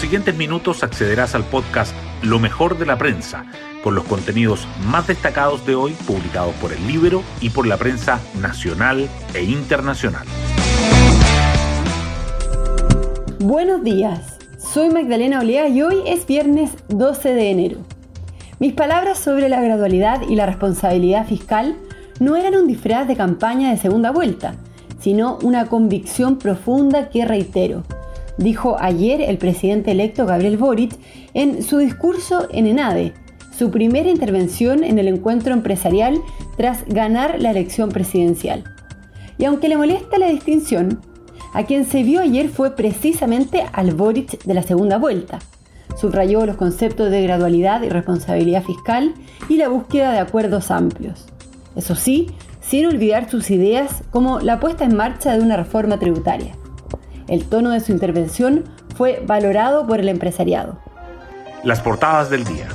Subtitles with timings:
[0.00, 3.44] siguientes minutos accederás al podcast Lo mejor de la prensa,
[3.84, 8.18] con los contenidos más destacados de hoy publicados por el libro y por la prensa
[8.40, 10.26] nacional e internacional.
[13.40, 17.78] Buenos días, soy Magdalena Olea y hoy es viernes 12 de enero.
[18.58, 21.76] Mis palabras sobre la gradualidad y la responsabilidad fiscal
[22.20, 24.54] no eran un disfraz de campaña de segunda vuelta,
[24.98, 27.82] sino una convicción profunda que reitero
[28.40, 30.96] dijo ayer el presidente electo Gabriel Boric
[31.34, 33.12] en su discurso en ENADE,
[33.56, 36.18] su primera intervención en el encuentro empresarial
[36.56, 38.64] tras ganar la elección presidencial.
[39.38, 41.00] Y aunque le molesta la distinción,
[41.52, 45.38] a quien se vio ayer fue precisamente al Boric de la segunda vuelta.
[46.00, 49.14] Subrayó los conceptos de gradualidad y responsabilidad fiscal
[49.48, 51.26] y la búsqueda de acuerdos amplios.
[51.76, 52.28] Eso sí,
[52.60, 56.54] sin olvidar sus ideas como la puesta en marcha de una reforma tributaria.
[57.30, 58.64] El tono de su intervención
[58.96, 60.78] fue valorado por el empresariado.
[61.62, 62.66] Las portadas del día.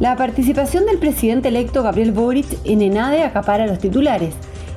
[0.00, 4.34] La participación del presidente electo Gabriel Boric en ENADE acapara los titulares.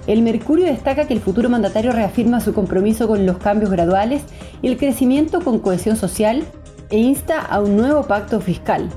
[0.07, 4.23] El Mercurio destaca que el futuro mandatario reafirma su compromiso con los cambios graduales
[4.61, 6.43] y el crecimiento con cohesión social
[6.89, 8.89] e insta a un nuevo pacto fiscal.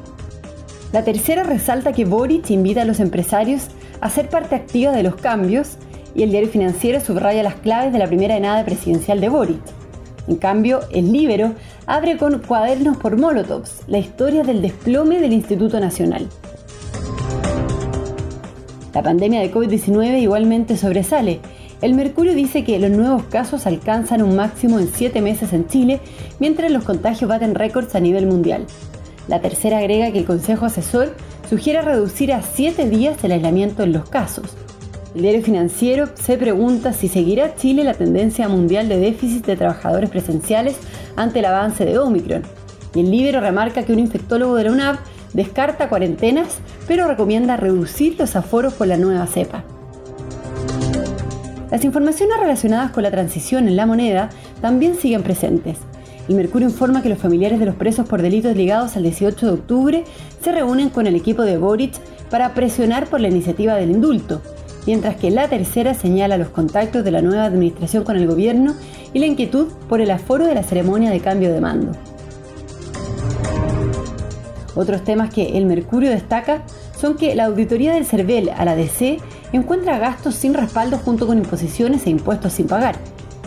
[0.93, 3.69] La tercera resalta que Boric invita a los empresarios
[4.01, 5.79] a ser parte activa de los cambios
[6.15, 9.61] y el diario financiero subraya las claves de la primera enada presidencial de Boric.
[10.29, 11.55] En cambio, el Libero
[11.87, 16.29] abre con cuadernos por Molotovs, la historia del desplome del Instituto Nacional.
[18.93, 21.41] La pandemia de COVID-19 igualmente sobresale.
[21.81, 26.01] El Mercurio dice que los nuevos casos alcanzan un máximo en siete meses en Chile,
[26.41, 28.67] mientras los contagios baten récords a nivel mundial.
[29.29, 31.15] La tercera agrega que el Consejo Asesor
[31.49, 34.57] sugiere reducir a siete días el aislamiento en los casos.
[35.19, 40.11] El diario financiero se pregunta si seguirá Chile la tendencia mundial de déficit de trabajadores
[40.11, 40.77] presenciales
[41.17, 42.45] ante el avance de Omicron.
[42.95, 44.99] Y el libro remarca que un infectólogo de la UNAV
[45.35, 49.65] descarta cuarentenas, pero recomienda reducir los aforos por la nueva cepa.
[51.73, 55.79] Las informaciones relacionadas con la transición en la moneda también siguen presentes.
[56.29, 59.53] El Mercurio informa que los familiares de los presos por delitos ligados al 18 de
[59.53, 60.05] octubre
[60.45, 61.99] se reúnen con el equipo de Boric
[62.31, 64.41] para presionar por la iniciativa del indulto
[64.89, 68.75] mientras que la tercera señala los contactos de la nueva administración con el gobierno
[69.13, 71.93] y la inquietud por el aforo de la ceremonia de cambio de mando.
[74.75, 76.63] Otros temas que el Mercurio destaca
[76.99, 79.19] son que la auditoría del CERVEL a la DC
[79.53, 82.97] encuentra gastos sin respaldo junto con imposiciones e impuestos sin pagar,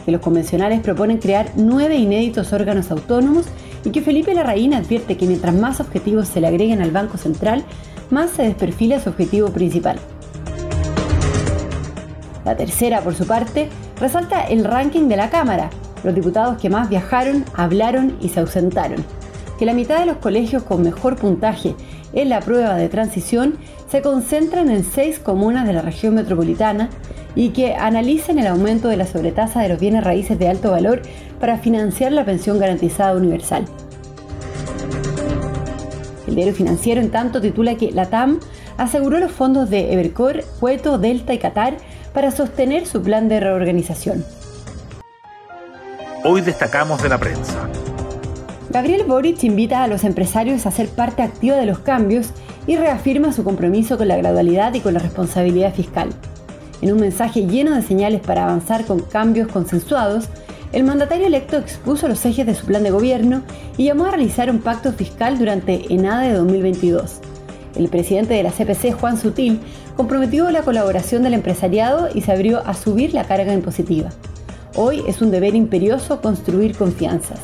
[0.05, 3.47] que los convencionales proponen crear nueve inéditos órganos autónomos
[3.83, 7.63] y que Felipe Larraín advierte que mientras más objetivos se le agreguen al Banco Central,
[8.11, 9.97] más se desperfila su objetivo principal.
[12.45, 13.69] La tercera, por su parte,
[13.99, 15.69] resalta el ranking de la Cámara,
[16.03, 19.03] los diputados que más viajaron, hablaron y se ausentaron.
[19.59, 21.75] Que la mitad de los colegios con mejor puntaje
[22.13, 23.55] en la prueba de transición
[23.89, 26.89] se concentran en seis comunas de la región metropolitana
[27.35, 31.01] y que analicen el aumento de la sobretasa de los bienes raíces de alto valor
[31.39, 33.65] para financiar la pensión garantizada universal.
[36.27, 38.39] El diario financiero, en tanto, titula que la TAM
[38.77, 41.77] aseguró los fondos de Evercore, Cueto, Delta y Qatar
[42.13, 44.23] para sostener su plan de reorganización.
[46.23, 47.67] Hoy destacamos de la prensa.
[48.69, 52.29] Gabriel Boric invita a los empresarios a ser parte activa de los cambios
[52.67, 56.09] y reafirma su compromiso con la gradualidad y con la responsabilidad fiscal.
[56.81, 60.29] En un mensaje lleno de señales para avanzar con cambios consensuados,
[60.71, 63.41] el mandatario electo expuso los ejes de su plan de gobierno
[63.77, 67.19] y llamó a realizar un pacto fiscal durante ENADE de 2022.
[67.81, 69.59] El presidente de la CPC, Juan Sutil,
[69.97, 74.11] comprometió la colaboración del empresariado y se abrió a subir la carga impositiva.
[74.75, 77.39] Hoy es un deber imperioso construir confianzas.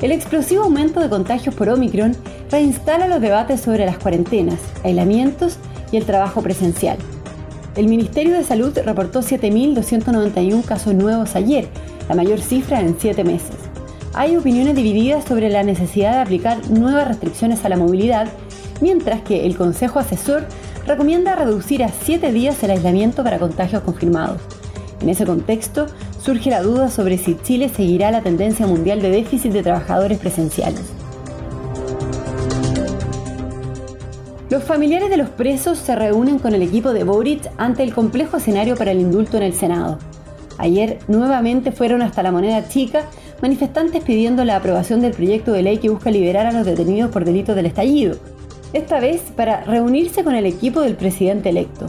[0.00, 2.16] El explosivo aumento de contagios por Omicron
[2.48, 5.56] reinstala los debates sobre las cuarentenas, aislamientos
[5.90, 6.96] y el trabajo presencial.
[7.74, 11.66] El Ministerio de Salud reportó 7.291 casos nuevos ayer,
[12.08, 13.67] la mayor cifra en siete meses
[14.14, 18.28] hay opiniones divididas sobre la necesidad de aplicar nuevas restricciones a la movilidad,
[18.80, 20.46] mientras que el Consejo Asesor
[20.86, 24.40] recomienda reducir a siete días el aislamiento para contagios confirmados.
[25.00, 25.86] En ese contexto,
[26.20, 30.82] surge la duda sobre si Chile seguirá la tendencia mundial de déficit de trabajadores presenciales.
[34.50, 38.38] Los familiares de los presos se reúnen con el equipo de Boric ante el complejo
[38.38, 39.98] escenario para el indulto en el Senado.
[40.56, 43.04] Ayer nuevamente fueron hasta la moneda chica
[43.40, 47.24] manifestantes pidiendo la aprobación del proyecto de ley que busca liberar a los detenidos por
[47.24, 48.16] delitos del estallido,
[48.72, 51.86] esta vez para reunirse con el equipo del presidente electo.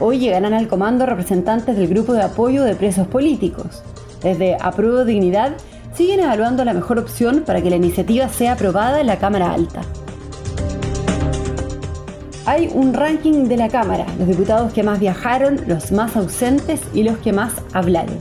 [0.00, 3.82] Hoy llegarán al comando representantes del grupo de apoyo de presos políticos.
[4.22, 5.54] Desde Apruebo Dignidad
[5.94, 9.82] siguen evaluando la mejor opción para que la iniciativa sea aprobada en la Cámara Alta.
[12.46, 17.02] Hay un ranking de la Cámara, los diputados que más viajaron, los más ausentes y
[17.02, 18.18] los que más hablaron.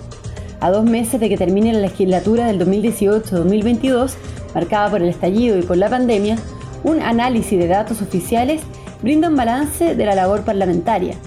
[0.63, 4.13] A dos meses de que termine la legislatura del 2018-2022,
[4.55, 6.37] marcada por el estallido y por la pandemia,
[6.85, 8.61] un análisis de datos oficiales
[9.01, 11.17] brinda un balance de la labor parlamentaria.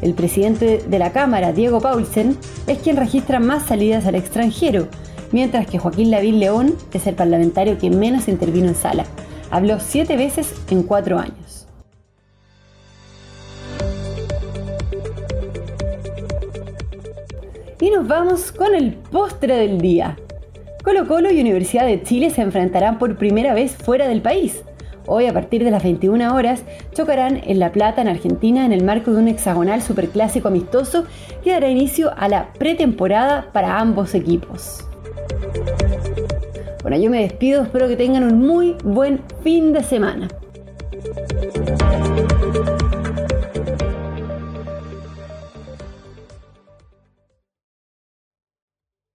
[0.00, 2.38] El presidente de la Cámara, Diego Paulsen,
[2.68, 4.86] es quien registra más salidas al extranjero,
[5.32, 9.06] mientras que Joaquín Lavín León es el parlamentario que menos intervino en sala.
[9.50, 11.43] Habló siete veces en cuatro años.
[17.84, 20.16] Y nos vamos con el postre del día.
[20.82, 24.62] Colo Colo y Universidad de Chile se enfrentarán por primera vez fuera del país.
[25.04, 26.62] Hoy, a partir de las 21 horas,
[26.94, 31.04] chocarán en La Plata, en Argentina, en el marco de un hexagonal superclásico amistoso
[31.42, 34.82] que dará inicio a la pretemporada para ambos equipos.
[36.80, 40.28] Bueno, yo me despido, espero que tengan un muy buen fin de semana.